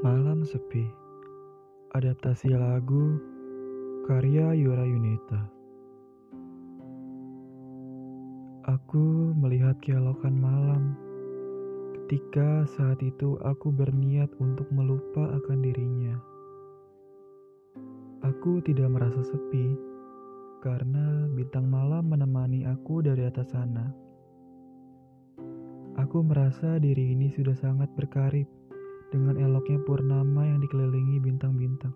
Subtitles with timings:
[0.00, 0.88] Malam Sepi.
[1.92, 3.20] Adaptasi lagu
[4.08, 5.44] Karya Yura Yunita.
[8.64, 10.96] Aku melihat keelokan malam.
[11.92, 16.16] Ketika saat itu aku berniat untuk melupa akan dirinya.
[18.24, 19.76] Aku tidak merasa sepi
[20.64, 23.92] Karena bintang malam menemani aku dari atas sana.
[26.00, 28.48] Aku merasa diri ini sudah sangat berkarib
[29.10, 31.94] dengan eloknya purnama yang dikelilingi bintang-bintang.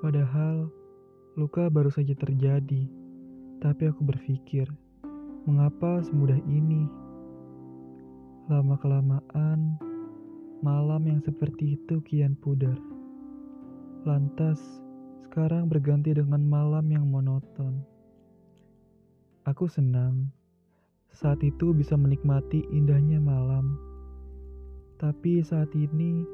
[0.00, 0.72] Padahal
[1.36, 2.88] luka baru saja terjadi,
[3.60, 4.64] tapi aku berpikir,
[5.44, 6.88] mengapa semudah ini?
[8.48, 9.76] Lama-kelamaan,
[10.64, 12.76] malam yang seperti itu kian pudar.
[14.08, 14.62] Lantas,
[15.28, 17.84] sekarang berganti dengan malam yang monoton.
[19.44, 20.32] Aku senang
[21.12, 23.87] saat itu bisa menikmati indahnya malam
[24.98, 26.26] tapi saat ini,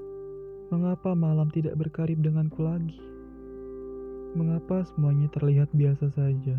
[0.72, 2.96] mengapa malam tidak berkarib denganku lagi?
[4.32, 6.56] Mengapa semuanya terlihat biasa saja?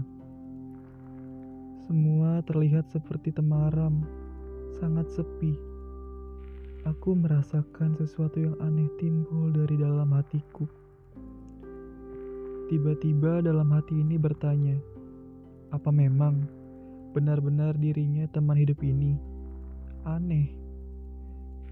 [1.89, 4.05] Semua terlihat seperti temaram,
[4.77, 5.57] sangat sepi.
[6.85, 10.69] Aku merasakan sesuatu yang aneh timbul dari dalam hatiku.
[12.69, 14.77] Tiba-tiba dalam hati ini bertanya,
[15.73, 16.45] apa memang
[17.17, 19.17] benar-benar dirinya teman hidup ini?
[20.05, 20.64] Aneh.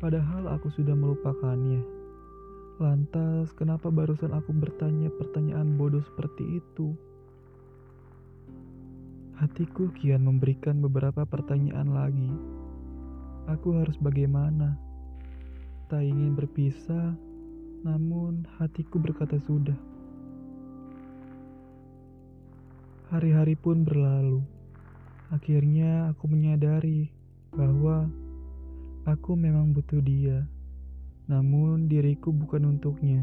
[0.03, 1.79] Padahal aku sudah melupakannya.
[2.75, 6.91] Lantas, kenapa barusan aku bertanya pertanyaan bodoh seperti itu?
[9.39, 12.35] Hatiku kian memberikan beberapa pertanyaan lagi.
[13.47, 14.75] Aku harus bagaimana?
[15.87, 17.15] Tak ingin berpisah,
[17.87, 19.79] namun hatiku berkata sudah.
[23.07, 24.43] Hari-hari pun berlalu.
[25.31, 27.22] Akhirnya aku menyadari
[29.03, 30.47] Aku memang butuh dia,
[31.27, 33.19] namun diriku bukan untuknya.